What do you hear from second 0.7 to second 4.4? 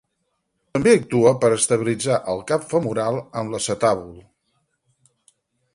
També actua per estabilitzar el cap femoral en l'acetàbul.